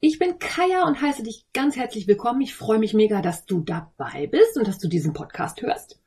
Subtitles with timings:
[0.00, 2.42] Ich bin Kaya und heiße dich ganz herzlich willkommen.
[2.42, 6.00] Ich freue mich mega, dass du dabei bist und dass du diesen Podcast hörst.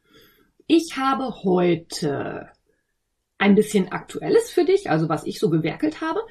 [0.68, 2.52] Ich habe heute
[3.38, 6.22] ein bisschen Aktuelles für dich, also was ich so gewerkelt habe.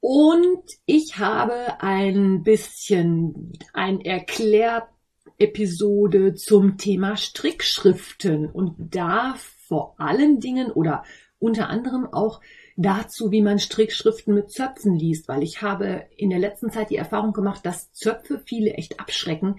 [0.00, 9.36] Und ich habe ein bisschen ein Erklärepisode zum Thema Strickschriften und da
[9.66, 11.04] vor allen Dingen oder
[11.38, 12.40] unter anderem auch
[12.76, 16.96] dazu, wie man Strickschriften mit Zöpfen liest, weil ich habe in der letzten Zeit die
[16.96, 19.56] Erfahrung gemacht, dass Zöpfe viele echt abschrecken,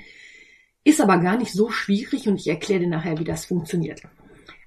[0.84, 4.02] ist aber gar nicht so schwierig und ich erkläre dir nachher, wie das funktioniert.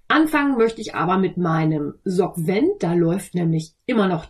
[0.09, 4.27] Anfangen möchte ich aber mit meinem Sockvent, da läuft nämlich immer noch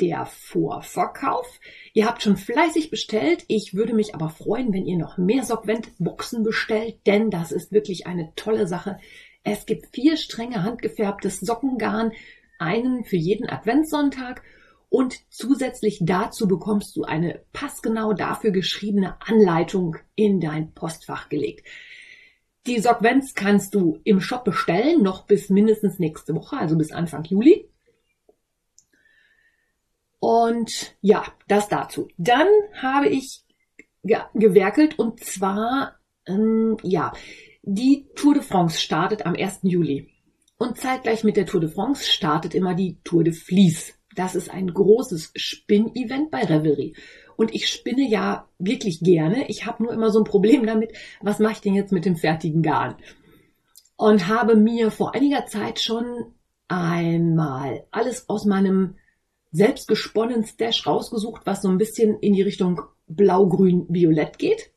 [0.00, 1.46] der Vorverkauf.
[1.94, 3.44] Ihr habt schon fleißig bestellt.
[3.48, 8.06] Ich würde mich aber freuen, wenn ihr noch mehr Sockvent-Boxen bestellt, denn das ist wirklich
[8.06, 8.98] eine tolle Sache.
[9.42, 12.12] Es gibt vier strenge handgefärbtes Sockengarn,
[12.58, 14.42] einen für jeden Adventssonntag
[14.88, 21.66] und zusätzlich dazu bekommst du eine passgenau dafür geschriebene Anleitung in dein Postfach gelegt.
[22.66, 27.24] Die Sockvents kannst du im Shop bestellen, noch bis mindestens nächste Woche, also bis Anfang
[27.24, 27.68] Juli.
[30.18, 32.08] Und ja, das dazu.
[32.16, 33.44] Dann habe ich
[34.34, 37.12] gewerkelt und zwar, ähm, ja,
[37.62, 39.60] die Tour de France startet am 1.
[39.62, 40.15] Juli.
[40.58, 43.94] Und zeitgleich mit der Tour de France startet immer die Tour de Vlies.
[44.14, 46.96] Das ist ein großes Spinn-Event bei Revelry.
[47.36, 49.48] Und ich spinne ja wirklich gerne.
[49.48, 52.16] Ich habe nur immer so ein Problem damit, was mache ich denn jetzt mit dem
[52.16, 52.96] fertigen Garn?
[53.96, 56.32] Und habe mir vor einiger Zeit schon
[56.68, 58.96] einmal alles aus meinem
[59.52, 64.70] selbstgesponnenen Stash rausgesucht, was so ein bisschen in die Richtung blau-grün-violett geht.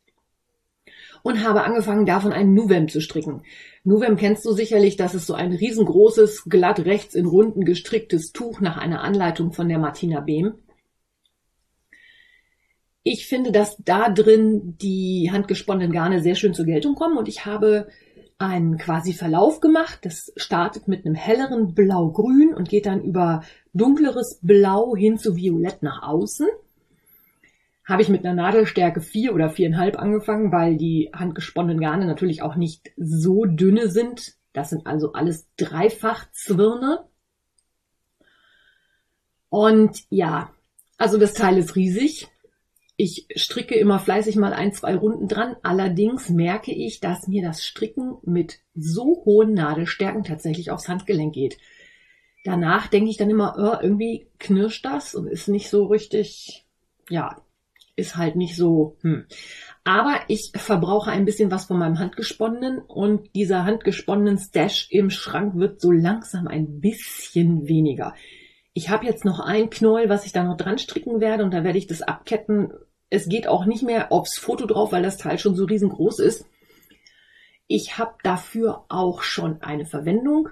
[1.22, 3.42] Und habe angefangen, davon einen Nuvem zu stricken.
[3.84, 8.60] Nuvem kennst du sicherlich, das ist so ein riesengroßes, glatt rechts in Runden gestricktes Tuch
[8.60, 10.54] nach einer Anleitung von der Martina Behm.
[13.02, 17.46] Ich finde, dass da drin die handgesponnenen Garne sehr schön zur Geltung kommen und ich
[17.46, 17.88] habe
[18.38, 20.00] einen quasi Verlauf gemacht.
[20.02, 23.42] Das startet mit einem helleren Blau-Grün und geht dann über
[23.72, 26.48] dunkleres Blau hin zu Violett nach außen.
[27.90, 32.54] Habe ich mit einer Nadelstärke 4 oder 4,5 angefangen, weil die handgesponnenen Garne natürlich auch
[32.54, 34.34] nicht so dünne sind.
[34.52, 37.04] Das sind also alles Dreifach-Zwirne.
[39.48, 40.52] Und ja,
[40.98, 42.28] also das Teil ist riesig.
[42.96, 45.56] Ich stricke immer fleißig mal ein, zwei Runden dran.
[45.64, 51.58] Allerdings merke ich, dass mir das Stricken mit so hohen Nadelstärken tatsächlich aufs Handgelenk geht.
[52.44, 56.68] Danach denke ich dann immer, oh, irgendwie knirscht das und ist nicht so richtig,
[57.08, 57.42] ja,
[57.96, 59.26] ist halt nicht so, hm.
[59.84, 65.56] Aber ich verbrauche ein bisschen was von meinem handgesponnenen und dieser handgesponnenen Stash im Schrank
[65.56, 68.14] wird so langsam ein bisschen weniger.
[68.72, 71.64] Ich habe jetzt noch ein Knäuel, was ich da noch dran stricken werde und da
[71.64, 72.72] werde ich das abketten,
[73.10, 76.46] es geht auch nicht mehr aufs Foto drauf, weil das Teil schon so riesengroß ist.
[77.66, 80.48] Ich habe dafür auch schon eine Verwendung.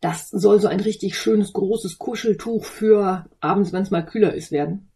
[0.00, 4.52] Das soll so ein richtig schönes, großes Kuscheltuch für abends, wenn es mal kühler ist,
[4.52, 4.90] werden.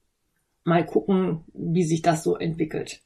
[0.65, 3.03] Mal gucken, wie sich das so entwickelt.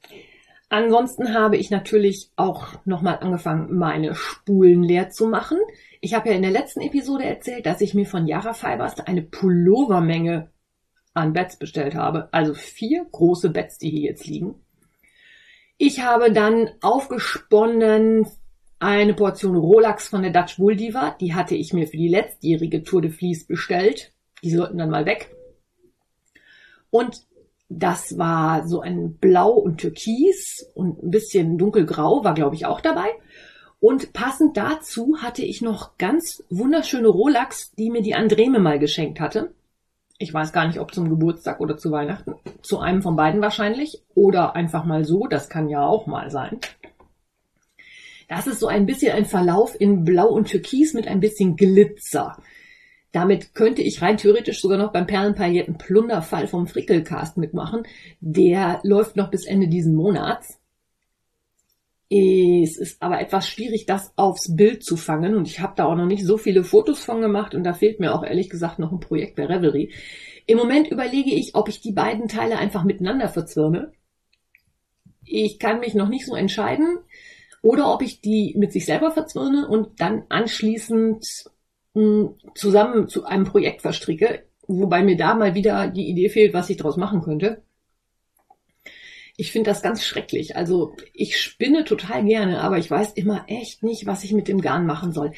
[0.69, 5.57] Ansonsten habe ich natürlich auch nochmal angefangen, meine Spulen leer zu machen.
[6.01, 9.21] Ich habe ja in der letzten Episode erzählt, dass ich mir von Yara Fibers eine
[9.21, 10.49] Pullovermenge
[11.13, 12.29] an Beds bestellt habe.
[12.31, 14.55] Also vier große Beds, die hier jetzt liegen.
[15.77, 18.27] Ich habe dann aufgesponnen
[18.79, 21.15] eine Portion Rolex von der Dutch Wool Diva.
[21.19, 24.13] Die hatte ich mir für die letztjährige Tour de Vlies bestellt.
[24.43, 25.35] Die sollten dann mal weg.
[26.89, 27.25] Und
[27.69, 32.81] das war so ein Blau und Türkis und ein bisschen dunkelgrau war, glaube ich, auch
[32.81, 33.09] dabei.
[33.79, 39.19] Und passend dazu hatte ich noch ganz wunderschöne Rolex, die mir die Andreme mal geschenkt
[39.19, 39.53] hatte.
[40.17, 42.35] Ich weiß gar nicht, ob zum Geburtstag oder zu Weihnachten.
[42.61, 44.01] Zu einem von beiden wahrscheinlich.
[44.13, 45.27] Oder einfach mal so.
[45.27, 46.59] Das kann ja auch mal sein.
[48.29, 52.37] Das ist so ein bisschen ein Verlauf in Blau und Türkis mit ein bisschen Glitzer.
[53.15, 57.83] Damit könnte ich rein theoretisch sogar noch beim Perlenpailletten Plunderfall vom Frickelcast mitmachen.
[58.19, 60.59] Der läuft noch bis Ende diesen Monats.
[62.09, 65.95] Es ist aber etwas schwierig, das aufs Bild zu fangen und ich habe da auch
[65.95, 68.91] noch nicht so viele Fotos von gemacht und da fehlt mir auch ehrlich gesagt noch
[68.91, 69.93] ein Projekt bei Revelry.
[70.45, 73.93] Im Moment überlege ich, ob ich die beiden Teile einfach miteinander verzwirne
[75.23, 76.97] Ich kann mich noch nicht so entscheiden.
[77.61, 81.25] Oder ob ich die mit sich selber verzwirne und dann anschließend
[82.55, 84.45] zusammen zu einem Projekt verstricke.
[84.67, 87.63] Wobei mir da mal wieder die Idee fehlt, was ich daraus machen könnte.
[89.37, 90.55] Ich finde das ganz schrecklich.
[90.55, 94.61] Also ich spinne total gerne, aber ich weiß immer echt nicht, was ich mit dem
[94.61, 95.31] Garn machen soll.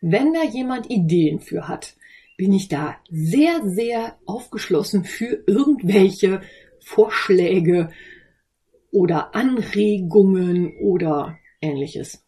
[0.00, 1.94] Wenn da jemand Ideen für hat,
[2.36, 6.40] bin ich da sehr, sehr aufgeschlossen für irgendwelche
[6.80, 7.90] Vorschläge
[8.90, 12.24] oder Anregungen oder ähnliches.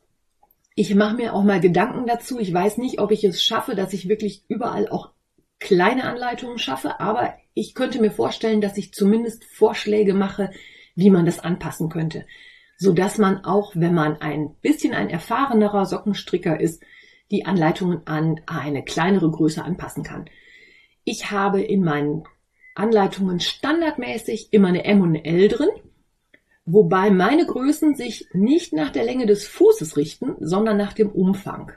[0.75, 2.39] Ich mache mir auch mal Gedanken dazu.
[2.39, 5.13] Ich weiß nicht, ob ich es schaffe, dass ich wirklich überall auch
[5.59, 10.51] kleine Anleitungen schaffe, aber ich könnte mir vorstellen, dass ich zumindest Vorschläge mache,
[10.95, 12.27] wie man das anpassen könnte
[12.77, 16.83] so dass man auch, wenn man ein bisschen ein erfahrenerer Sockenstricker ist,
[17.31, 20.27] die Anleitungen an eine kleinere Größe anpassen kann.
[21.05, 22.25] Ich habe in meinen
[22.77, 25.71] Anleitungen standardmäßig immer eine M und eine L drin,
[26.65, 31.73] wobei meine Größen sich nicht nach der Länge des Fußes richten, sondern nach dem Umfang.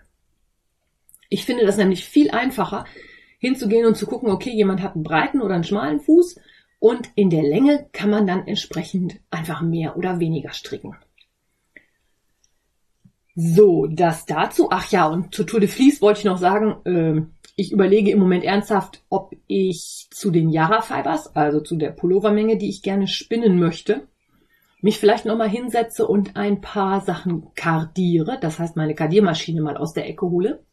[1.29, 2.85] Ich finde das nämlich viel einfacher,
[3.37, 6.39] hinzugehen und zu gucken, okay, jemand hat einen breiten oder einen schmalen Fuß
[6.79, 10.95] und in der Länge kann man dann entsprechend einfach mehr oder weniger stricken.
[13.35, 14.67] So, das dazu.
[14.69, 17.21] Ach ja, und zur Tour de Vlies wollte ich noch sagen, äh,
[17.59, 22.57] ich überlege im Moment ernsthaft, ob ich zu den Yara Fibers, also zu der Pullovermenge,
[22.57, 24.07] die ich gerne spinnen möchte,
[24.81, 28.38] mich vielleicht nochmal hinsetze und ein paar Sachen kardiere.
[28.39, 30.63] Das heißt, meine Kardiermaschine mal aus der Ecke hole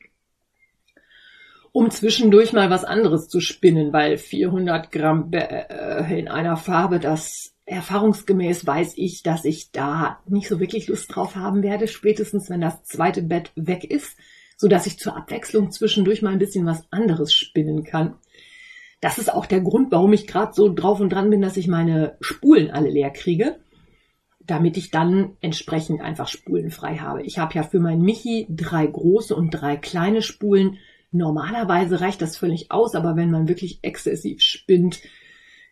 [1.77, 7.55] um zwischendurch mal was anderes zu spinnen, weil 400 Gramm äh, in einer Farbe, das
[7.67, 12.62] erfahrungsgemäß weiß ich, dass ich da nicht so wirklich Lust drauf haben werde, spätestens wenn
[12.62, 14.16] das zweite Bett weg ist,
[14.57, 18.17] so dass ich zur Abwechslung zwischendurch mal ein bisschen was anderes spinnen kann.
[19.01, 21.69] Das ist auch der Grund, warum ich gerade so drauf und dran bin, dass ich
[21.69, 23.59] meine Spulen alle leer kriege,
[24.41, 27.23] damit ich dann entsprechend einfach Spulen frei habe.
[27.23, 30.79] Ich habe ja für meinen Michi drei große und drei kleine Spulen
[31.17, 35.01] Normalerweise reicht das völlig aus, aber wenn man wirklich exzessiv spinnt,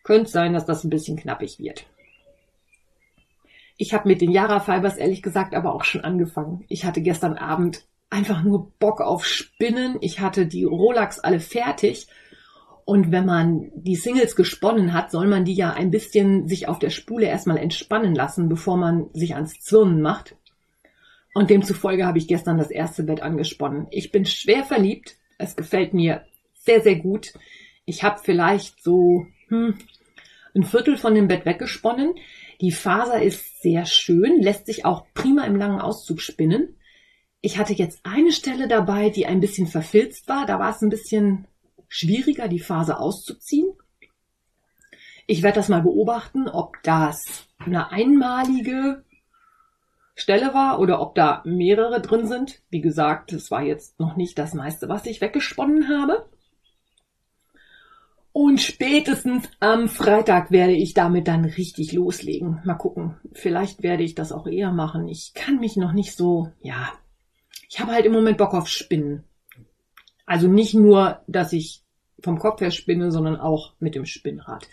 [0.03, 1.85] könnte es sein, dass das ein bisschen knappig wird.
[3.77, 6.63] Ich habe mit den Yara Fibers ehrlich gesagt aber auch schon angefangen.
[6.69, 9.97] Ich hatte gestern Abend einfach nur Bock auf Spinnen.
[10.01, 12.07] Ich hatte die Rolex alle fertig.
[12.85, 16.77] Und wenn man die Singles gesponnen hat, soll man die ja ein bisschen sich auf
[16.77, 20.35] der Spule erstmal entspannen lassen, bevor man sich ans Zwirnen macht.
[21.33, 23.87] Und demzufolge habe ich gestern das erste Bett angesponnen.
[23.89, 25.15] Ich bin schwer verliebt.
[25.37, 27.33] Es gefällt mir sehr, sehr gut.
[27.85, 29.75] Ich habe vielleicht so hm,
[30.55, 32.15] ein Viertel von dem Bett weggesponnen.
[32.61, 36.77] Die Faser ist sehr schön, lässt sich auch prima im langen Auszug spinnen.
[37.41, 40.45] Ich hatte jetzt eine Stelle dabei, die ein bisschen verfilzt war.
[40.45, 41.47] Da war es ein bisschen
[41.87, 43.71] schwieriger, die Faser auszuziehen.
[45.27, 49.03] Ich werde das mal beobachten, ob das eine einmalige
[50.15, 52.61] Stelle war oder ob da mehrere drin sind.
[52.69, 56.29] Wie gesagt, es war jetzt noch nicht das meiste, was ich weggesponnen habe.
[58.31, 62.61] Und spätestens am Freitag werde ich damit dann richtig loslegen.
[62.65, 63.17] Mal gucken.
[63.31, 65.07] Vielleicht werde ich das auch eher machen.
[65.07, 66.91] Ich kann mich noch nicht so, ja.
[67.69, 69.23] Ich habe halt im Moment Bock auf Spinnen.
[70.25, 71.83] Also nicht nur, dass ich
[72.19, 74.67] vom Kopf her spinne, sondern auch mit dem Spinnrad.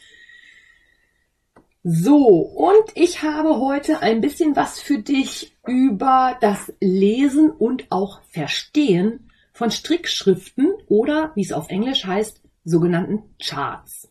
[1.84, 8.22] So, und ich habe heute ein bisschen was für dich über das Lesen und auch
[8.30, 14.08] Verstehen von Strickschriften oder, wie es auf Englisch heißt, sogenannten Charts.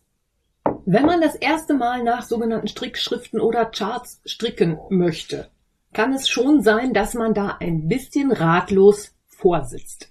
[0.84, 5.48] Wenn man das erste Mal nach sogenannten Strickschriften oder Charts stricken möchte,
[5.92, 10.10] kann es schon sein, dass man da ein bisschen ratlos vorsitzt.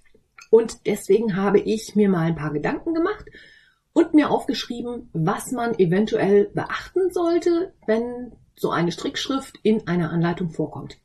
[0.50, 3.26] Und deswegen habe ich mir mal ein paar Gedanken gemacht
[3.94, 10.50] und mir aufgeschrieben, was man eventuell beachten sollte, wenn so eine Strickschrift in einer Anleitung
[10.50, 10.98] vorkommt.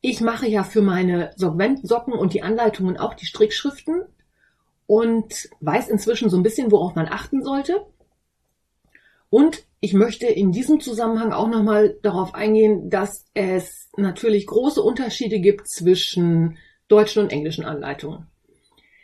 [0.00, 4.04] Ich mache ja für meine Socken und die Anleitungen auch die Strickschriften
[4.86, 7.84] und weiß inzwischen so ein bisschen, worauf man achten sollte.
[9.36, 15.40] Und ich möchte in diesem Zusammenhang auch nochmal darauf eingehen, dass es natürlich große Unterschiede
[15.40, 16.56] gibt zwischen
[16.88, 18.28] deutschen und englischen Anleitungen.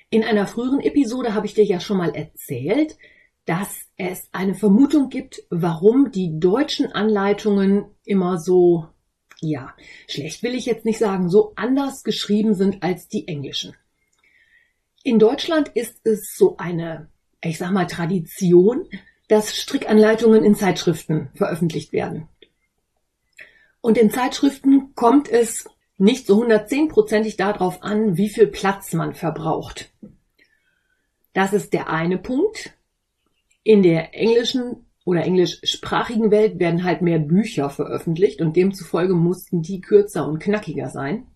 [0.09, 2.97] In einer früheren Episode habe ich dir ja schon mal erzählt,
[3.45, 8.87] dass es eine Vermutung gibt, warum die deutschen Anleitungen immer so,
[9.43, 9.75] ja,
[10.09, 13.77] schlecht will ich jetzt nicht sagen, so anders geschrieben sind als die englischen.
[15.05, 17.11] In Deutschland ist es so eine,
[17.45, 18.89] ich sag mal, Tradition,
[19.29, 22.29] dass Strickanleitungen in Zeitschriften veröffentlicht werden.
[23.81, 29.93] Und in Zeitschriften kommt es nicht so 110%ig darauf an, wie viel Platz man verbraucht.
[31.33, 32.77] Das ist der eine Punkt.
[33.63, 39.81] In der englischen oder englischsprachigen Welt werden halt mehr Bücher veröffentlicht und demzufolge mussten die
[39.81, 41.27] kürzer und knackiger sein.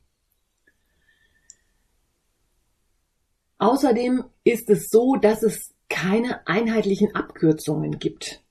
[3.59, 8.43] Außerdem ist es so, dass es keine einheitlichen Abkürzungen gibt.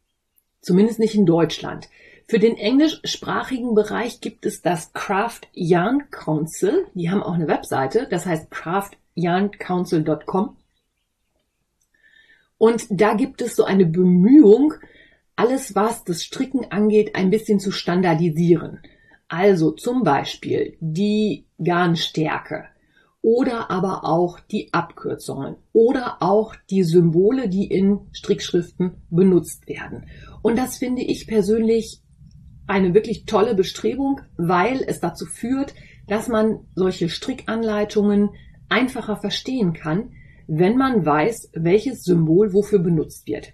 [0.61, 1.89] Zumindest nicht in Deutschland.
[2.27, 6.87] Für den englischsprachigen Bereich gibt es das Craft Yarn Council.
[6.95, 10.57] Die haben auch eine Webseite, das heißt craftyarncouncil.com.
[12.57, 14.73] Und da gibt es so eine Bemühung,
[15.35, 18.79] alles was das Stricken angeht, ein bisschen zu standardisieren.
[19.27, 22.65] Also zum Beispiel die Garnstärke
[23.25, 30.05] oder aber auch die Abkürzungen oder auch die Symbole, die in Strickschriften benutzt werden.
[30.43, 32.03] Und das finde ich persönlich
[32.67, 35.73] eine wirklich tolle Bestrebung, weil es dazu führt,
[36.07, 38.29] dass man solche Strickanleitungen
[38.69, 40.11] einfacher verstehen kann,
[40.45, 43.53] wenn man weiß, welches Symbol wofür benutzt wird.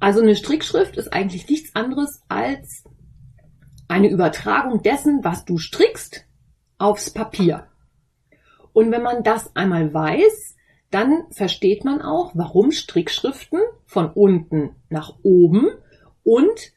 [0.00, 2.82] Also eine Strickschrift ist eigentlich nichts anderes als
[3.86, 6.26] eine Übertragung dessen, was du strickst,
[6.78, 7.68] aufs Papier.
[8.76, 10.54] Und wenn man das einmal weiß,
[10.90, 15.68] dann versteht man auch, warum Strickschriften von unten nach oben
[16.22, 16.74] und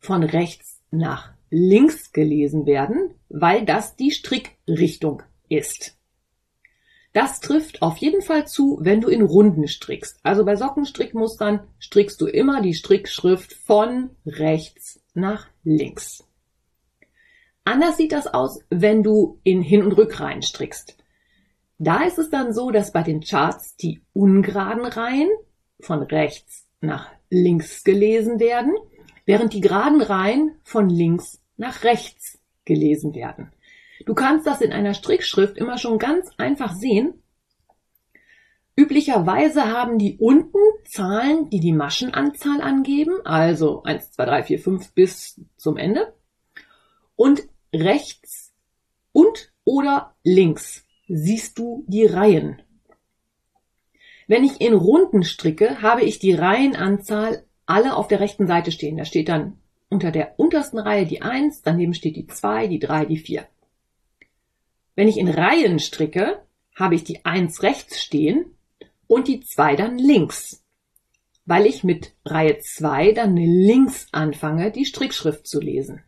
[0.00, 5.96] von rechts nach links gelesen werden, weil das die Strickrichtung ist.
[7.12, 10.18] Das trifft auf jeden Fall zu, wenn du in Runden strickst.
[10.24, 16.27] Also bei Sockenstrickmustern strickst du immer die Strickschrift von rechts nach links.
[17.68, 20.96] Anders sieht das aus, wenn du in Hin- und Rückreihen strickst.
[21.78, 25.30] Da ist es dann so, dass bei den Charts die ungeraden Reihen
[25.80, 28.74] von rechts nach links gelesen werden
[29.28, 33.52] während die geraden Reihen von links nach rechts gelesen werden.
[34.06, 37.12] Du kannst das in einer Strickschrift immer schon ganz einfach sehen.
[38.74, 40.56] Üblicherweise haben die unten
[40.86, 46.14] Zahlen, die die Maschenanzahl angeben, also 1, 2, 3, 4, 5 bis zum Ende.
[47.14, 47.42] Und
[47.80, 48.52] rechts
[49.12, 52.62] und oder links siehst du die Reihen.
[54.26, 58.96] Wenn ich in Runden stricke, habe ich die Reihenanzahl alle auf der rechten Seite stehen.
[58.96, 59.58] Da steht dann
[59.88, 63.46] unter der untersten Reihe die 1, daneben steht die 2, die 3, die 4.
[64.94, 66.42] Wenn ich in Reihen stricke,
[66.74, 68.56] habe ich die 1 rechts stehen
[69.06, 70.62] und die 2 dann links,
[71.46, 76.02] weil ich mit Reihe 2 dann links anfange, die Strickschrift zu lesen.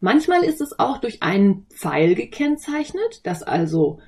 [0.00, 4.00] Manchmal ist es auch durch einen Pfeil gekennzeichnet, dass also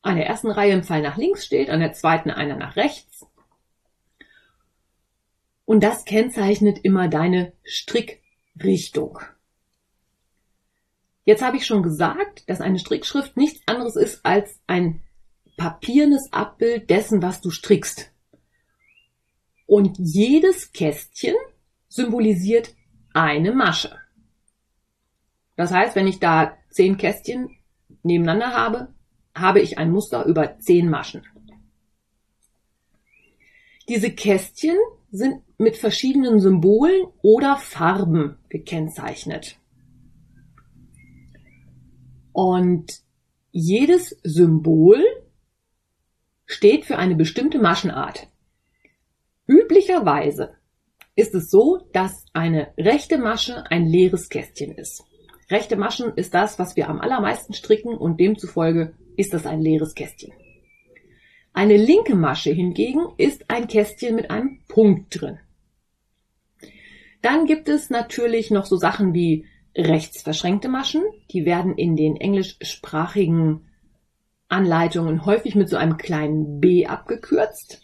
[0.00, 3.26] an der ersten Reihe ein Pfeil nach links steht, an der zweiten einer nach rechts
[5.72, 9.18] und das kennzeichnet immer deine Strickrichtung.
[11.24, 15.02] Jetzt habe ich schon gesagt, dass eine Strickschrift nichts anderes ist als ein
[15.56, 18.12] papiernes Abbild dessen, was du strickst.
[19.64, 21.36] Und jedes Kästchen
[21.88, 22.74] symbolisiert
[23.14, 23.98] eine Masche.
[25.56, 27.50] Das heißt, wenn ich da zehn Kästchen
[28.02, 28.88] nebeneinander habe,
[29.34, 31.22] habe ich ein Muster über zehn Maschen.
[33.88, 34.76] Diese Kästchen
[35.10, 39.58] sind mit verschiedenen Symbolen oder Farben gekennzeichnet.
[42.32, 43.02] Und
[43.50, 45.02] jedes Symbol
[46.46, 48.28] steht für eine bestimmte Maschenart.
[49.46, 50.54] Üblicherweise
[51.14, 55.04] ist es so, dass eine rechte Masche ein leeres Kästchen ist.
[55.52, 59.94] Rechte Maschen ist das, was wir am allermeisten stricken und demzufolge ist das ein leeres
[59.94, 60.32] Kästchen.
[61.52, 65.38] Eine linke Masche hingegen ist ein Kästchen mit einem Punkt drin.
[67.20, 69.44] Dann gibt es natürlich noch so Sachen wie
[69.76, 71.02] rechts verschränkte Maschen.
[71.32, 73.68] Die werden in den englischsprachigen
[74.48, 77.82] Anleitungen häufig mit so einem kleinen B abgekürzt.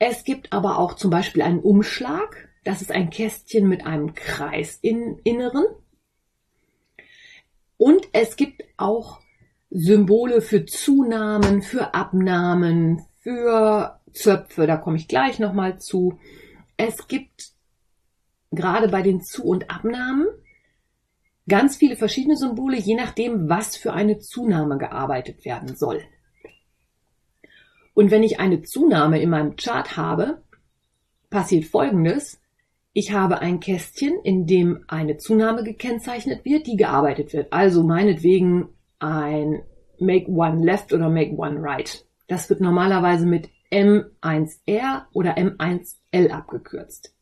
[0.00, 2.48] Es gibt aber auch zum Beispiel einen Umschlag.
[2.64, 5.64] Das ist ein Kästchen mit einem Kreis im Inneren.
[7.82, 9.18] Und es gibt auch
[9.68, 14.68] Symbole für Zunahmen, für Abnahmen, für Zöpfe.
[14.68, 16.20] Da komme ich gleich nochmal zu.
[16.76, 17.50] Es gibt
[18.52, 20.28] gerade bei den Zu- und Abnahmen
[21.48, 26.04] ganz viele verschiedene Symbole, je nachdem, was für eine Zunahme gearbeitet werden soll.
[27.94, 30.40] Und wenn ich eine Zunahme in meinem Chart habe,
[31.30, 32.40] passiert Folgendes.
[32.94, 37.52] Ich habe ein Kästchen, in dem eine Zunahme gekennzeichnet wird, die gearbeitet wird.
[37.52, 38.68] Also meinetwegen
[38.98, 39.62] ein
[39.98, 42.04] Make One Left oder Make One Right.
[42.28, 47.14] Das wird normalerweise mit M1R oder M1L abgekürzt.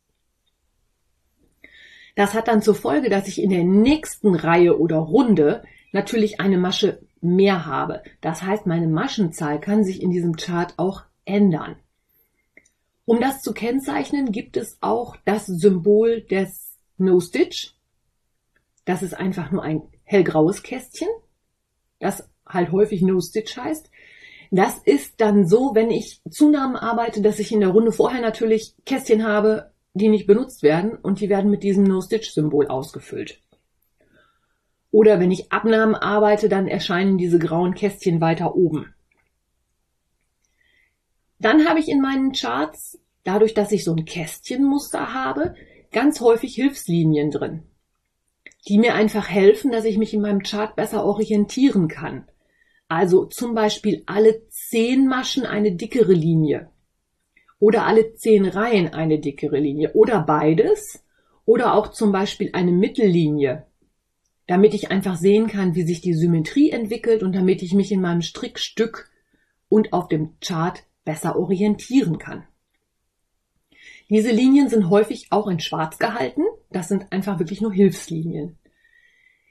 [2.15, 5.63] Das hat dann zur Folge, dass ich in der nächsten Reihe oder Runde
[5.93, 8.03] natürlich eine Masche mehr habe.
[8.19, 11.77] Das heißt, meine Maschenzahl kann sich in diesem Chart auch ändern.
[13.11, 17.73] Um das zu kennzeichnen, gibt es auch das Symbol des No-Stitch.
[18.85, 21.09] Das ist einfach nur ein hellgraues Kästchen,
[21.99, 23.91] das halt häufig No-Stitch heißt.
[24.49, 28.75] Das ist dann so, wenn ich Zunahmen arbeite, dass ich in der Runde vorher natürlich
[28.85, 33.41] Kästchen habe, die nicht benutzt werden und die werden mit diesem No-Stitch-Symbol ausgefüllt.
[34.89, 38.93] Oder wenn ich Abnahmen arbeite, dann erscheinen diese grauen Kästchen weiter oben.
[41.41, 45.55] Dann habe ich in meinen Charts, dadurch, dass ich so ein Kästchenmuster habe,
[45.91, 47.63] ganz häufig Hilfslinien drin,
[48.67, 52.27] die mir einfach helfen, dass ich mich in meinem Chart besser orientieren kann.
[52.87, 56.69] Also zum Beispiel alle zehn Maschen eine dickere Linie
[57.59, 61.03] oder alle zehn Reihen eine dickere Linie oder beides
[61.45, 63.65] oder auch zum Beispiel eine Mittellinie
[64.51, 68.01] damit ich einfach sehen kann, wie sich die Symmetrie entwickelt und damit ich mich in
[68.01, 69.09] meinem Strickstück
[69.69, 72.43] und auf dem Chart besser orientieren kann.
[74.09, 76.43] Diese Linien sind häufig auch in schwarz gehalten.
[76.69, 78.57] Das sind einfach wirklich nur Hilfslinien.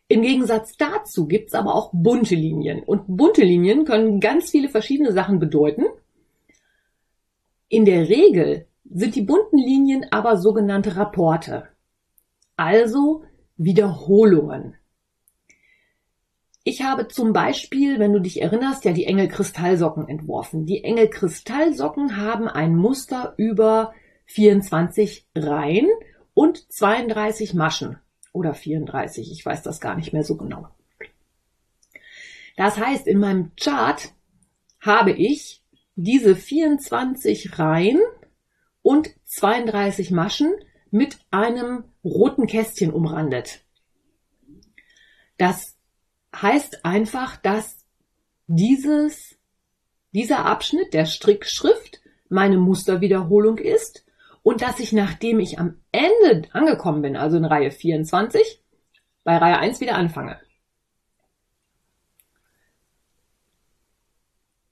[0.09, 2.83] Im Gegensatz dazu gibt es aber auch bunte Linien.
[2.83, 5.85] Und bunte Linien können ganz viele verschiedene Sachen bedeuten.
[7.69, 11.69] In der Regel sind die bunten Linien aber sogenannte Rapporte.
[12.57, 13.23] Also
[13.57, 14.75] Wiederholungen.
[16.71, 20.67] Ich habe zum Beispiel, wenn du dich erinnerst, ja die Engel-Kristallsocken entworfen.
[20.67, 23.93] Die Engel-Kristallsocken haben ein Muster über
[24.27, 25.89] 24 Reihen
[26.33, 27.99] und 32 Maschen.
[28.33, 30.69] Oder 34, ich weiß das gar nicht mehr so genau.
[32.57, 34.13] Das heißt, in meinem Chart
[34.81, 35.65] habe ich
[35.97, 37.99] diese 24 Reihen
[38.81, 40.55] und 32 Maschen
[40.93, 43.65] mit einem roten Kästchen umrandet.
[45.37, 45.80] Das
[46.35, 47.85] heißt einfach, dass
[48.47, 49.37] dieses,
[50.13, 54.05] dieser Abschnitt der Strickschrift meine Musterwiederholung ist
[54.43, 58.63] und dass ich, nachdem ich am Ende angekommen bin, also in Reihe 24,
[59.25, 60.41] bei Reihe 1 wieder anfange.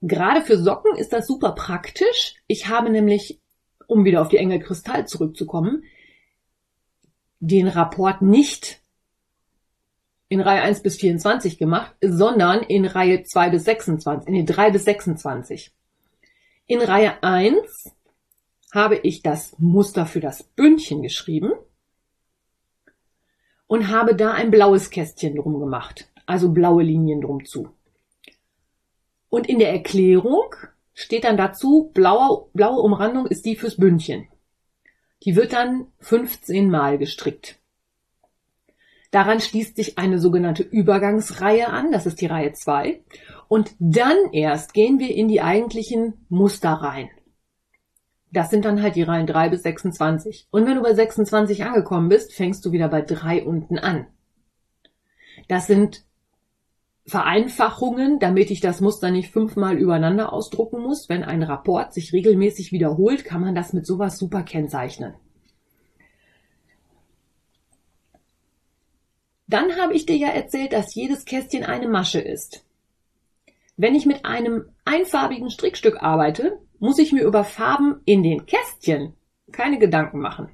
[0.01, 2.37] Gerade für Socken ist das super praktisch.
[2.47, 3.41] Ich habe nämlich,
[3.89, 5.83] um wieder auf die Engel Kristall zurückzukommen,
[7.41, 8.78] den Rapport nicht
[10.29, 14.71] in Reihe 1 bis 24 gemacht, sondern in Reihe 2 bis 26, in den 3
[14.71, 15.73] bis 26.
[16.67, 17.95] In Reihe 1
[18.73, 21.53] habe ich das Muster für das Bündchen geschrieben
[23.67, 27.71] und habe da ein blaues Kästchen drum gemacht, also blaue Linien drum zu.
[29.31, 30.55] Und in der Erklärung
[30.95, 34.27] steht dann dazu, blaue, blaue Umrandung ist die fürs Bündchen.
[35.23, 37.58] Die wird dann 15 Mal gestrickt.
[39.11, 43.03] Daran schließt sich eine sogenannte Übergangsreihe an, das ist die Reihe 2.
[43.49, 47.09] Und dann erst gehen wir in die eigentlichen Musterreihen.
[48.31, 50.49] Das sind dann halt die Reihen 3 bis 26.
[50.51, 54.07] Und wenn du bei 26 angekommen bist, fängst du wieder bei 3 unten an.
[55.49, 56.05] Das sind
[57.07, 61.09] Vereinfachungen, damit ich das Muster nicht fünfmal übereinander ausdrucken muss.
[61.09, 65.15] Wenn ein Rapport sich regelmäßig wiederholt, kann man das mit sowas super kennzeichnen.
[69.49, 72.65] Dann habe ich dir ja erzählt, dass jedes Kästchen eine Masche ist.
[73.77, 79.15] Wenn ich mit einem einfarbigen Strickstück arbeite, muss ich mir über Farben in den Kästchen
[79.51, 80.51] keine Gedanken machen.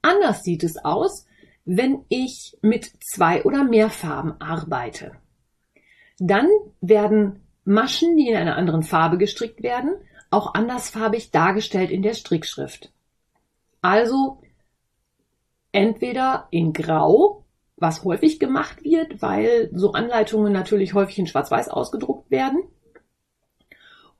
[0.00, 1.26] Anders sieht es aus,
[1.64, 5.12] wenn ich mit zwei oder mehr Farben arbeite.
[6.18, 6.48] Dann
[6.80, 9.94] werden Maschen, die in einer anderen Farbe gestrickt werden,
[10.30, 12.92] auch andersfarbig dargestellt in der Strickschrift.
[13.82, 14.42] Also
[15.72, 17.43] entweder in Grau,
[17.76, 22.62] was häufig gemacht wird, weil so Anleitungen natürlich häufig in Schwarz-Weiß ausgedruckt werden,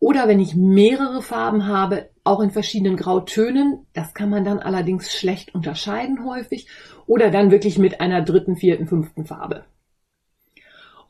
[0.04, 3.86] oder wenn ich mehrere Farben habe, auch in verschiedenen Grautönen.
[3.94, 6.68] Das kann man dann allerdings schlecht unterscheiden häufig.
[7.06, 9.64] Oder dann wirklich mit einer dritten, vierten, fünften Farbe.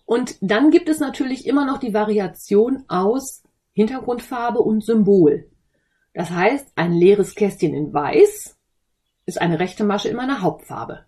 [0.05, 5.51] Und dann gibt es natürlich immer noch die Variation aus Hintergrundfarbe und Symbol.
[6.13, 8.57] Das heißt, ein leeres Kästchen in Weiß
[9.27, 11.05] ist eine rechte Masche in meiner Hauptfarbe.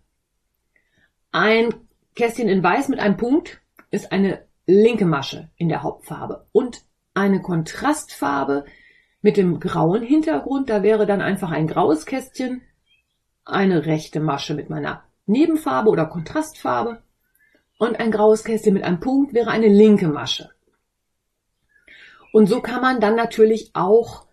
[1.39, 1.75] Ein
[2.15, 6.47] Kästchen in Weiß mit einem Punkt ist eine linke Masche in der Hauptfarbe.
[6.51, 6.81] Und
[7.13, 8.65] eine Kontrastfarbe
[9.21, 10.71] mit dem grauen Hintergrund.
[10.71, 12.63] Da wäre dann einfach ein graues Kästchen,
[13.45, 17.03] eine rechte Masche mit meiner Nebenfarbe oder Kontrastfarbe
[17.77, 20.49] und ein graues Kästchen mit einem Punkt wäre eine linke Masche.
[22.33, 24.27] Und so kann man dann natürlich auch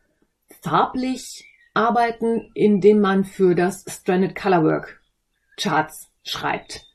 [0.62, 5.02] farblich arbeiten, indem man für das Stranded Colorwork
[5.58, 6.93] Charts schreibt.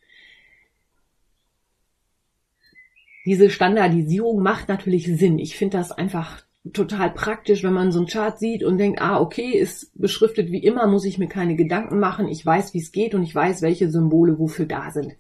[3.24, 5.38] Diese Standardisierung macht natürlich Sinn.
[5.38, 9.20] Ich finde das einfach total praktisch, wenn man so einen Chart sieht und denkt, ah,
[9.20, 12.28] okay, ist beschriftet wie immer, muss ich mir keine Gedanken machen.
[12.28, 15.14] Ich weiß, wie es geht und ich weiß, welche Symbole wofür da sind.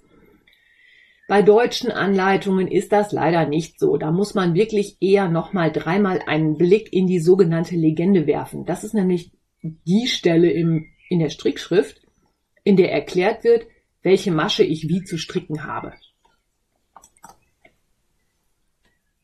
[1.28, 3.98] Bei deutschen Anleitungen ist das leider nicht so.
[3.98, 8.64] Da muss man wirklich eher nochmal dreimal einen Blick in die sogenannte Legende werfen.
[8.64, 9.32] Das ist nämlich
[9.62, 12.00] die Stelle im, in der Strickschrift,
[12.64, 13.66] in der erklärt wird,
[14.02, 15.92] welche Masche ich wie zu stricken habe.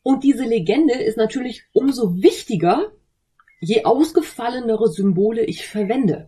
[0.05, 2.91] Und diese Legende ist natürlich umso wichtiger,
[3.59, 6.27] je ausgefallenere Symbole ich verwende.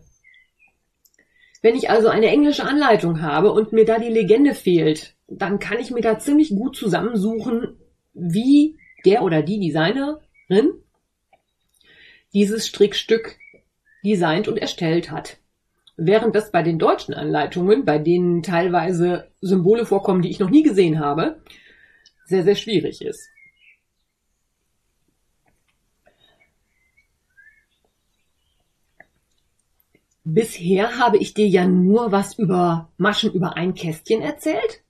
[1.62, 5.78] Wenn ich also eine englische Anleitung habe und mir da die Legende fehlt, dann kann
[5.78, 7.78] ich mir da ziemlich gut zusammensuchen,
[8.14, 10.72] wie der oder die Designerin
[12.34, 13.36] dieses Strickstück
[14.04, 15.36] designt und erstellt hat.
[15.96, 20.64] Während das bei den deutschen Anleitungen, bei denen teilweise Symbole vorkommen, die ich noch nie
[20.64, 21.40] gesehen habe,
[22.24, 23.28] sehr, sehr schwierig ist.
[30.30, 34.82] Bisher habe ich dir ja nur was über Maschen über ein Kästchen erzählt.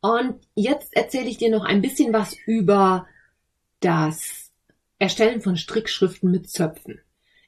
[0.00, 3.06] Und jetzt erzähle ich dir noch ein bisschen was über
[3.80, 4.52] das
[4.98, 7.00] Erstellen von Strickschriften mit Zöpfen.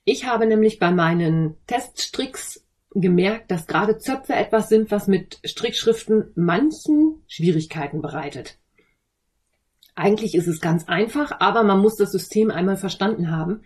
[0.05, 6.33] Ich habe nämlich bei meinen Teststricks gemerkt, dass gerade Zöpfe etwas sind, was mit Strickschriften
[6.35, 8.59] manchen Schwierigkeiten bereitet.
[9.95, 13.63] Eigentlich ist es ganz einfach, aber man muss das System einmal verstanden haben.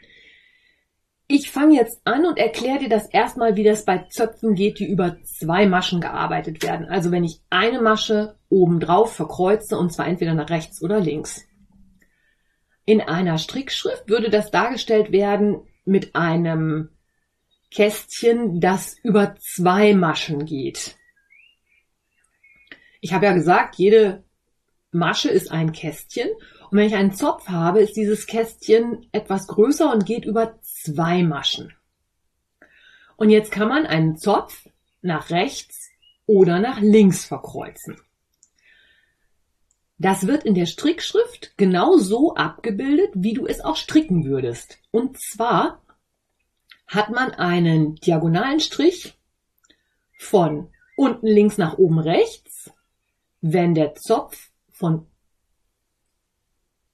[1.32, 4.90] Ich fange jetzt an und erkläre dir das erstmal, wie das bei Zöpfen geht, die
[4.90, 6.88] über zwei Maschen gearbeitet werden.
[6.88, 11.44] Also wenn ich eine Masche obendrauf verkreuze und zwar entweder nach rechts oder links.
[12.84, 16.88] In einer Strickschrift würde das dargestellt werden mit einem
[17.70, 20.96] Kästchen, das über zwei Maschen geht.
[23.00, 24.24] Ich habe ja gesagt, jede
[24.90, 26.28] Masche ist ein Kästchen
[26.70, 31.22] und wenn ich einen Zopf habe, ist dieses Kästchen etwas größer und geht über zwei
[31.22, 31.74] Maschen.
[33.16, 34.68] Und jetzt kann man einen Zopf
[35.02, 35.90] nach rechts
[36.26, 38.00] oder nach links verkreuzen.
[39.98, 44.78] Das wird in der Strickschrift genau so abgebildet, wie du es auch stricken würdest.
[44.90, 45.82] Und zwar
[46.86, 49.18] hat man einen diagonalen Strich
[50.16, 52.72] von unten links nach oben rechts,
[53.42, 55.06] wenn der Zopf von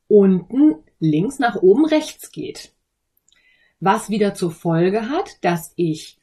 [0.08, 2.72] unten links nach oben rechts geht.
[3.80, 6.18] Was wieder zur Folge hat, dass ich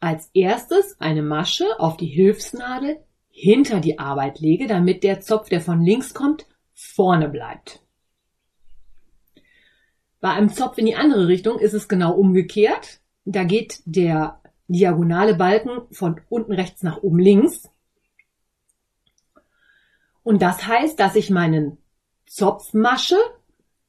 [0.00, 2.98] als erstes eine Masche auf die Hilfsnadel
[3.30, 7.82] hinter die Arbeit lege, damit der Zopf, der von links kommt, vorne bleibt.
[10.20, 13.00] Bei einem Zopf in die andere Richtung ist es genau umgekehrt.
[13.24, 17.70] Da geht der diagonale Balken von unten rechts nach oben links.
[20.22, 21.78] Und das heißt, dass ich meinen
[22.26, 23.16] Zopfmasche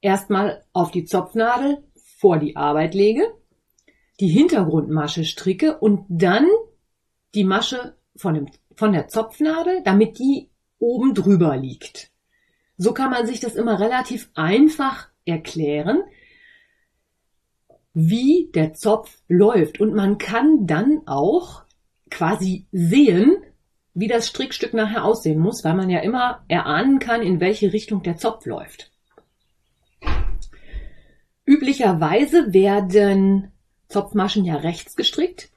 [0.01, 1.83] erstmal auf die Zopfnadel
[2.19, 3.33] vor die Arbeit lege,
[4.19, 6.45] die Hintergrundmasche stricke und dann
[7.33, 12.11] die Masche von, dem, von der Zopfnadel, damit die oben drüber liegt.
[12.75, 16.03] So kann man sich das immer relativ einfach erklären,
[17.93, 19.79] wie der Zopf läuft.
[19.79, 21.63] Und man kann dann auch
[22.09, 23.37] quasi sehen,
[23.93, 28.03] wie das Strickstück nachher aussehen muss, weil man ja immer erahnen kann, in welche Richtung
[28.03, 28.91] der Zopf läuft.
[31.49, 33.51] Üblicherweise werden
[33.87, 35.49] Zopfmaschen ja rechts gestrickt,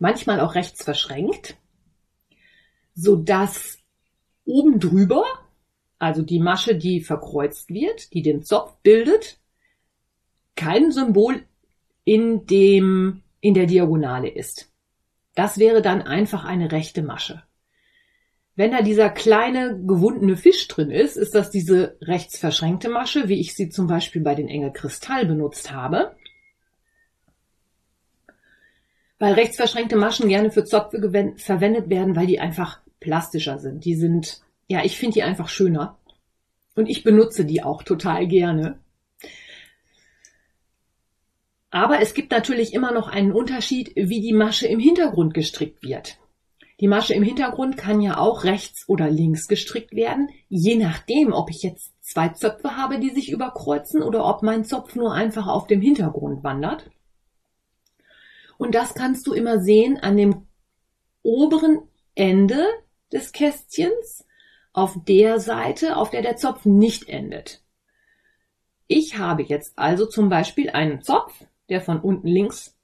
[0.00, 1.56] manchmal auch rechts verschränkt,
[2.96, 3.78] so dass
[4.44, 5.22] oben drüber,
[6.00, 9.38] also die Masche, die verkreuzt wird, die den Zopf bildet,
[10.56, 11.44] kein Symbol
[12.02, 14.72] in dem, in der Diagonale ist.
[15.36, 17.44] Das wäre dann einfach eine rechte Masche.
[18.56, 23.38] Wenn da dieser kleine gewundene Fisch drin ist, ist das diese rechts verschränkte Masche, wie
[23.38, 26.16] ich sie zum Beispiel bei den Engel Kristall benutzt habe.
[29.18, 30.98] Weil rechts verschränkte Maschen gerne für Zopfe
[31.36, 33.84] verwendet werden, weil die einfach plastischer sind.
[33.84, 35.98] Die sind, ja, ich finde die einfach schöner.
[36.74, 38.78] Und ich benutze die auch total gerne.
[41.70, 46.18] Aber es gibt natürlich immer noch einen Unterschied, wie die Masche im Hintergrund gestrickt wird.
[46.80, 51.48] Die Masche im Hintergrund kann ja auch rechts oder links gestrickt werden, je nachdem, ob
[51.48, 55.66] ich jetzt zwei Zöpfe habe, die sich überkreuzen oder ob mein Zopf nur einfach auf
[55.66, 56.90] dem Hintergrund wandert.
[58.58, 60.46] Und das kannst du immer sehen an dem
[61.22, 61.80] oberen
[62.14, 62.64] Ende
[63.12, 64.24] des Kästchens,
[64.72, 67.62] auf der Seite, auf der der Zopf nicht endet.
[68.86, 71.32] Ich habe jetzt also zum Beispiel einen Zopf,
[71.70, 72.76] der von unten links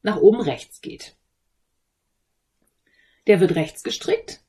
[0.00, 1.14] nach oben rechts geht
[3.26, 4.42] der wird rechts gestrickt.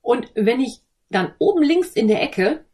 [0.00, 2.64] Und wenn ich dann oben links in der Ecke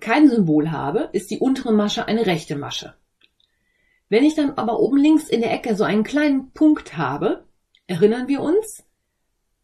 [0.00, 2.94] kein Symbol habe, ist die untere Masche eine rechte Masche.
[4.08, 7.46] Wenn ich dann aber oben links in der Ecke so einen kleinen Punkt habe,
[7.86, 8.84] erinnern wir uns,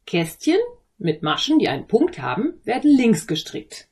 [0.06, 0.58] Kästchen
[0.98, 3.88] mit Maschen, die einen Punkt haben, werden links gestrickt.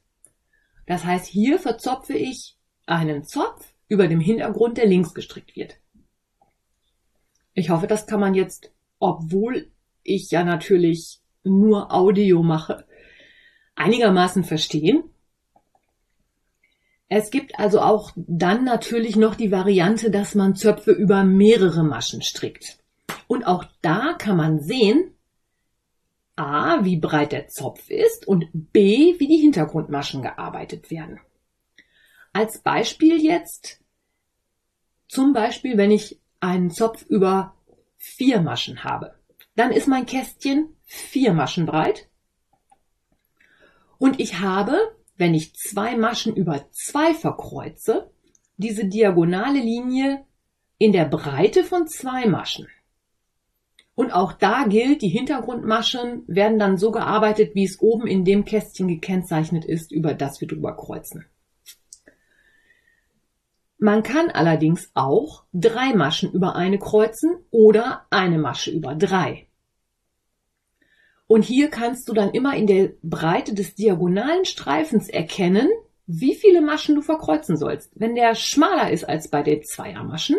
[0.87, 5.77] Das heißt, hier verzopfe ich einen Zopf über dem Hintergrund, der links gestrickt wird.
[7.53, 9.71] Ich hoffe, das kann man jetzt, obwohl
[10.09, 12.87] ich ja natürlich nur Audio mache,
[13.75, 15.05] einigermaßen verstehen.
[17.09, 22.21] Es gibt also auch dann natürlich noch die Variante, dass man Zöpfe über mehrere Maschen
[22.23, 22.79] strickt.
[23.27, 25.15] Und auch da kann man sehen,
[26.37, 31.21] A, wie breit der Zopf ist und B, wie die Hintergrundmaschen gearbeitet werden.
[32.33, 33.81] Als Beispiel jetzt,
[35.09, 37.57] zum Beispiel, wenn ich einen Zopf über
[37.97, 39.18] vier Maschen habe.
[39.59, 42.09] Dann ist mein Kästchen vier Maschen breit.
[43.99, 44.79] Und ich habe,
[45.17, 48.09] wenn ich zwei Maschen über zwei verkreuze,
[48.57, 50.25] diese diagonale Linie
[50.79, 52.69] in der Breite von zwei Maschen.
[53.97, 58.45] Und auch da gilt, die Hintergrundmaschen werden dann so gearbeitet, wie es oben in dem
[58.45, 61.27] Kästchen gekennzeichnet ist, über das wir drüber kreuzen.
[63.77, 69.48] Man kann allerdings auch drei Maschen über eine kreuzen oder eine Masche über drei.
[71.29, 75.69] Und hier kannst du dann immer in der Breite des diagonalen Streifens erkennen,
[76.07, 77.93] wie viele Maschen du verkreuzen sollst.
[77.95, 80.39] Wenn der schmaler ist als bei den Zweiermaschen,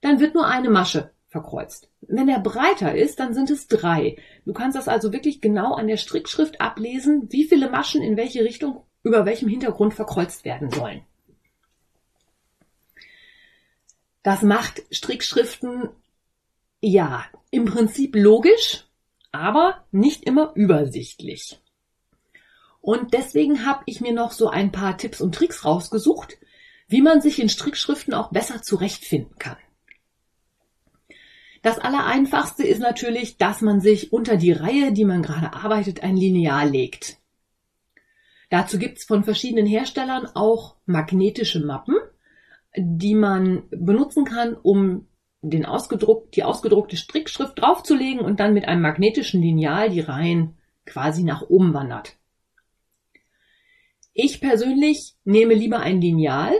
[0.00, 1.88] dann wird nur eine Masche verkreuzt.
[2.00, 4.16] Wenn er breiter ist, dann sind es drei.
[4.44, 8.44] Du kannst das also wirklich genau an der Strickschrift ablesen, wie viele Maschen in welche
[8.44, 11.02] Richtung über welchem Hintergrund verkreuzt werden sollen.
[14.24, 15.88] Das macht Strickschriften
[16.80, 18.89] ja im Prinzip logisch,
[19.32, 21.60] aber nicht immer übersichtlich.
[22.80, 26.38] Und deswegen habe ich mir noch so ein paar Tipps und Tricks rausgesucht,
[26.88, 29.56] wie man sich in Strickschriften auch besser zurechtfinden kann.
[31.62, 36.16] Das Allereinfachste ist natürlich, dass man sich unter die Reihe, die man gerade arbeitet, ein
[36.16, 37.18] Lineal legt.
[38.48, 41.96] Dazu gibt's von verschiedenen Herstellern auch magnetische Mappen,
[42.76, 45.06] die man benutzen kann, um
[45.42, 51.22] den ausgedruckt, die ausgedruckte Strickschrift draufzulegen und dann mit einem magnetischen Lineal die Reihen quasi
[51.22, 52.16] nach oben wandert.
[54.12, 56.52] Ich persönlich nehme lieber ein Lineal.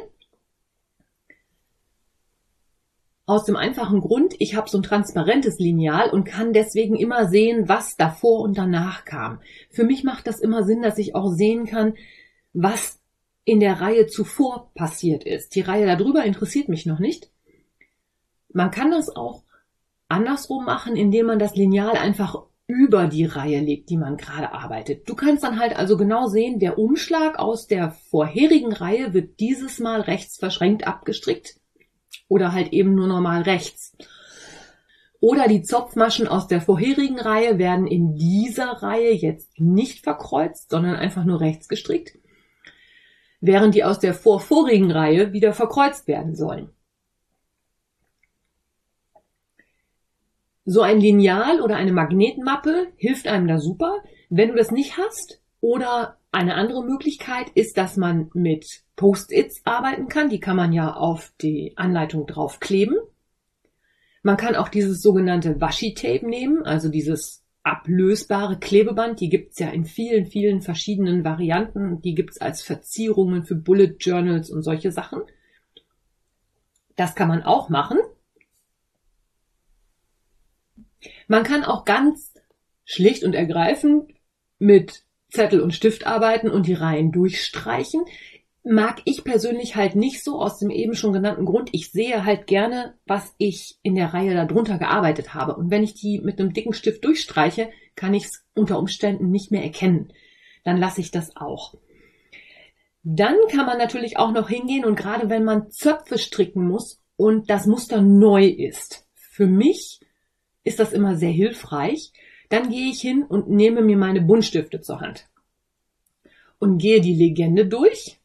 [3.27, 7.69] Aus dem einfachen Grund, ich habe so ein transparentes Lineal und kann deswegen immer sehen,
[7.69, 9.41] was davor und danach kam.
[9.71, 11.95] Für mich macht das immer Sinn, dass ich auch sehen kann,
[12.53, 13.01] was
[13.45, 15.55] in der Reihe zuvor passiert ist.
[15.55, 17.31] Die Reihe darüber interessiert mich noch nicht.
[18.53, 19.45] Man kann das auch
[20.09, 22.37] andersrum machen, indem man das Lineal einfach
[22.67, 25.09] über die Reihe legt, die man gerade arbeitet.
[25.09, 29.81] Du kannst dann halt also genau sehen, der Umschlag aus der vorherigen Reihe wird dieses
[29.81, 31.57] Mal rechts verschränkt abgestrickt
[32.29, 33.97] oder halt eben nur normal rechts.
[35.21, 40.97] Oder die Zopfmaschen aus der vorherigen Reihe werden in dieser Reihe jetzt nicht verkreuzt, sondern
[40.97, 42.19] einfach nur rechts gestrickt,
[43.41, 46.71] während die aus der vorvorigen Reihe wieder verkreuzt werden sollen.
[50.73, 54.05] So ein Lineal oder eine Magnetmappe hilft einem da super.
[54.29, 60.09] Wenn du das nicht hast, Oder eine andere Möglichkeit ist, dass man mit Post-its arbeiten
[60.09, 60.31] kann.
[60.31, 62.97] Die kann man ja auf die Anleitung draufkleben.
[64.23, 69.21] Man kann auch dieses sogenannte Washi-Tape nehmen, also dieses ablösbare Klebeband.
[69.21, 72.01] Die gibt's ja in vielen, vielen verschiedenen Varianten.
[72.01, 75.23] Die gibt's als Verzierungen für Bullet Journals und solche Sachen.
[76.97, 77.99] Das kann man auch machen.
[81.29, 82.35] Man kann auch ganz
[82.85, 84.13] schlicht und ergreifend
[84.59, 88.03] mit Zettel und Stift arbeiten und die Reihen durchstreichen.
[88.63, 91.71] Mag ich persönlich halt nicht so aus dem eben schon genannten Grund.
[91.73, 95.57] Ich sehe halt gerne, was ich in der Reihe darunter gearbeitet habe.
[95.57, 99.51] Und wenn ich die mit einem dicken Stift durchstreiche, kann ich es unter Umständen nicht
[99.51, 100.13] mehr erkennen.
[100.65, 101.75] Dann lasse ich das auch.
[103.03, 107.49] Dann kann man natürlich auch noch hingehen und gerade wenn man Zöpfe stricken muss und
[107.49, 109.07] das Muster neu ist.
[109.15, 110.01] Für mich
[110.65, 112.13] ist das immer sehr hilfreich.
[112.49, 115.29] Dann gehe ich hin und nehme mir meine Buntstifte zur Hand
[116.59, 118.21] und gehe die Legende durch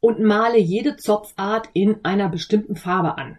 [0.00, 3.38] und male jede Zopfart in einer bestimmten Farbe an.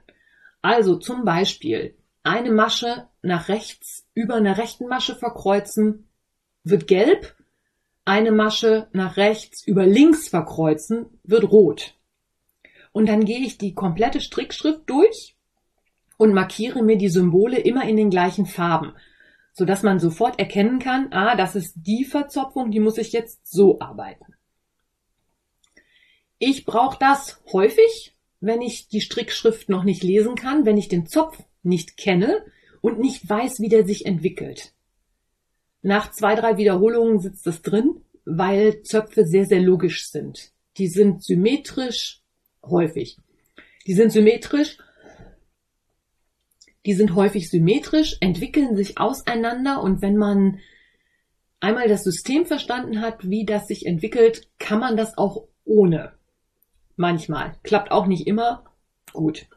[0.61, 6.07] Also zum Beispiel eine Masche nach rechts über einer rechten Masche verkreuzen
[6.63, 7.35] wird gelb,
[8.03, 11.93] eine Masche nach rechts über links verkreuzen wird rot.
[12.91, 15.34] Und dann gehe ich die komplette Strickschrift durch
[16.17, 18.93] und markiere mir die Symbole immer in den gleichen Farben
[19.57, 23.49] so dass man sofort erkennen kann, ah, das ist die Verzopfung, die muss ich jetzt
[23.49, 24.35] so arbeiten.
[26.37, 31.07] Ich brauche das häufig, wenn ich die Strickschrift noch nicht lesen kann, wenn ich den
[31.07, 32.43] Zopf nicht kenne
[32.81, 34.73] und nicht weiß, wie der sich entwickelt.
[35.81, 40.51] Nach zwei, drei Wiederholungen sitzt es drin, weil Zöpfe sehr, sehr logisch sind.
[40.77, 42.21] Die sind symmetrisch,
[42.61, 43.19] häufig.
[43.87, 44.79] Die sind symmetrisch
[46.85, 50.59] die sind häufig symmetrisch, entwickeln sich auseinander und wenn man
[51.59, 56.13] einmal das System verstanden hat, wie das sich entwickelt, kann man das auch ohne.
[56.95, 57.55] Manchmal.
[57.63, 58.63] Klappt auch nicht immer.
[59.13, 59.47] Gut.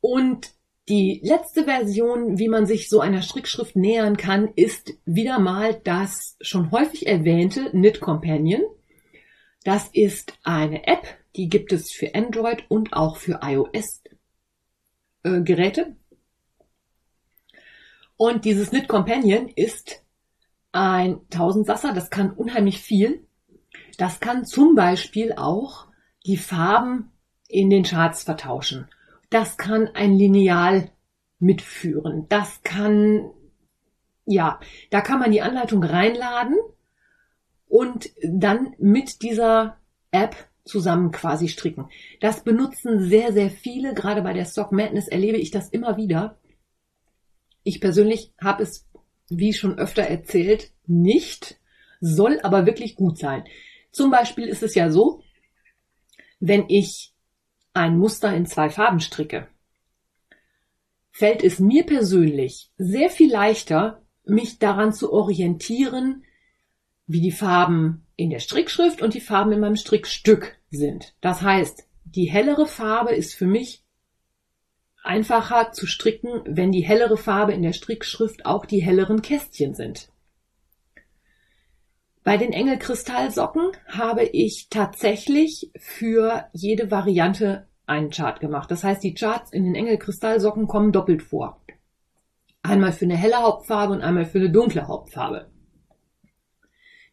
[0.00, 0.50] Und
[0.88, 6.36] die letzte Version, wie man sich so einer Strickschrift nähern kann, ist wieder mal das
[6.40, 8.62] schon häufig erwähnte Knit Companion.
[9.62, 14.02] Das ist eine App, die gibt es für Android und auch für iOS
[15.24, 15.96] äh, Geräte.
[18.16, 20.04] Und dieses Knit Companion ist
[20.70, 23.26] ein Tausendsasser, das kann unheimlich viel.
[23.98, 25.88] Das kann zum Beispiel auch
[26.26, 27.12] die Farben
[27.48, 28.88] in den Charts vertauschen.
[29.30, 30.90] Das kann ein Lineal
[31.38, 32.26] mitführen.
[32.28, 33.30] Das kann,
[34.24, 34.60] ja,
[34.90, 36.56] da kann man die Anleitung reinladen
[37.68, 39.78] und dann mit dieser
[40.10, 41.88] App zusammen quasi stricken.
[42.20, 43.94] Das benutzen sehr, sehr viele.
[43.94, 46.38] Gerade bei der Stock Madness erlebe ich das immer wieder.
[47.62, 48.86] Ich persönlich habe es,
[49.28, 51.58] wie schon öfter erzählt, nicht,
[52.00, 53.44] soll aber wirklich gut sein.
[53.90, 55.22] Zum Beispiel ist es ja so,
[56.40, 57.14] wenn ich
[57.72, 59.48] ein Muster in zwei Farben stricke,
[61.10, 66.24] fällt es mir persönlich sehr viel leichter, mich daran zu orientieren,
[67.06, 71.14] wie die Farben in der Strickschrift und die Farben in meinem Strickstück sind.
[71.20, 73.84] Das heißt, die hellere Farbe ist für mich
[75.02, 80.08] einfacher zu stricken, wenn die hellere Farbe in der Strickschrift auch die helleren Kästchen sind.
[82.22, 88.70] Bei den Engelkristallsocken habe ich tatsächlich für jede Variante einen Chart gemacht.
[88.70, 91.60] Das heißt, die Charts in den Engelkristallsocken kommen doppelt vor.
[92.62, 95.50] Einmal für eine helle Hauptfarbe und einmal für eine dunkle Hauptfarbe.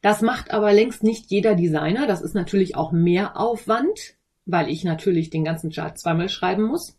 [0.01, 2.07] Das macht aber längst nicht jeder Designer.
[2.07, 6.97] Das ist natürlich auch mehr Aufwand, weil ich natürlich den ganzen Chart zweimal schreiben muss.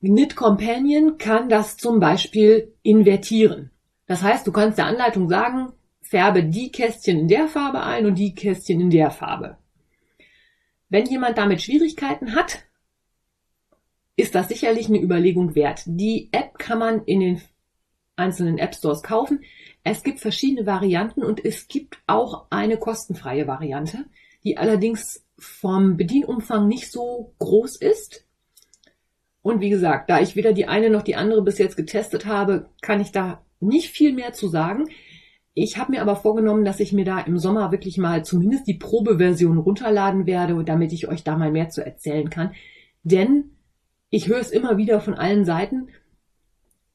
[0.00, 3.70] Knit Companion kann das zum Beispiel invertieren.
[4.06, 8.16] Das heißt, du kannst der Anleitung sagen, färbe die Kästchen in der Farbe ein und
[8.16, 9.58] die Kästchen in der Farbe.
[10.88, 12.64] Wenn jemand damit Schwierigkeiten hat,
[14.14, 15.82] ist das sicherlich eine Überlegung wert.
[15.86, 17.42] Die App kann man in den
[18.14, 19.44] einzelnen App Stores kaufen.
[19.88, 23.98] Es gibt verschiedene Varianten und es gibt auch eine kostenfreie Variante,
[24.42, 28.26] die allerdings vom Bedienumfang nicht so groß ist.
[29.42, 32.68] Und wie gesagt, da ich weder die eine noch die andere bis jetzt getestet habe,
[32.82, 34.86] kann ich da nicht viel mehr zu sagen.
[35.54, 38.74] Ich habe mir aber vorgenommen, dass ich mir da im Sommer wirklich mal zumindest die
[38.74, 42.56] Probeversion runterladen werde, damit ich euch da mal mehr zu erzählen kann.
[43.04, 43.52] Denn
[44.10, 45.90] ich höre es immer wieder von allen Seiten,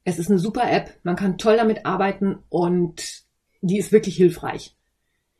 [0.03, 3.23] es ist eine super App, man kann toll damit arbeiten und
[3.61, 4.75] die ist wirklich hilfreich.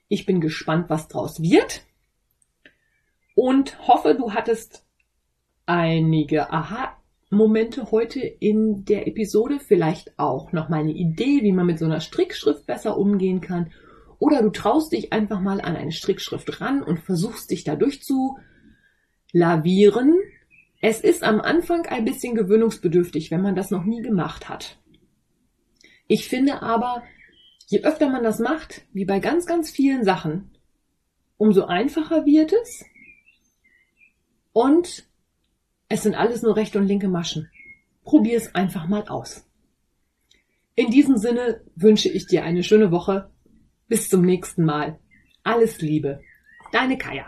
[0.07, 1.81] Ich bin gespannt, was draus wird
[3.35, 4.85] und hoffe, du hattest
[5.65, 6.97] einige Aha
[7.33, 11.85] Momente heute in der Episode, vielleicht auch noch mal eine Idee, wie man mit so
[11.85, 13.71] einer Strickschrift besser umgehen kann.
[14.19, 18.37] Oder du traust dich einfach mal an eine Strickschrift ran und versuchst dich dadurch zu
[19.31, 20.19] lavieren.
[20.81, 24.79] Es ist am Anfang ein bisschen gewöhnungsbedürftig, wenn man das noch nie gemacht hat.
[26.07, 27.03] Ich finde aber,
[27.67, 30.49] je öfter man das macht, wie bei ganz, ganz vielen Sachen,
[31.37, 32.83] umso einfacher wird es
[34.53, 35.07] und
[35.87, 37.49] es sind alles nur rechte und linke Maschen.
[38.03, 39.47] Probier es einfach mal aus.
[40.75, 43.29] In diesem Sinne wünsche ich dir eine schöne Woche.
[43.87, 44.99] Bis zum nächsten Mal.
[45.43, 46.21] Alles Liebe.
[46.71, 47.27] Deine Kaya.